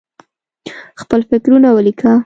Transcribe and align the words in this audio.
خپل 1.01 1.19
فکرونه 1.29 1.67
ولیکه. 1.73 2.11